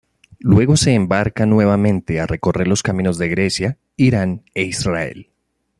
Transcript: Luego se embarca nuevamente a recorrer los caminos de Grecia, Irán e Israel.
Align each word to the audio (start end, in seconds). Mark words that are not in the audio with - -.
Luego 0.39 0.77
se 0.77 0.95
embarca 0.95 1.45
nuevamente 1.45 2.19
a 2.19 2.25
recorrer 2.25 2.67
los 2.67 2.81
caminos 2.81 3.19
de 3.19 3.27
Grecia, 3.29 3.77
Irán 3.97 4.41
e 4.55 4.63
Israel. 4.63 5.29